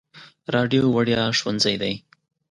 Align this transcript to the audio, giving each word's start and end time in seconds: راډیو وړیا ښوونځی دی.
راډیو 0.55 0.83
وړیا 0.95 1.23
ښوونځی 1.39 1.75
دی. 1.81 1.93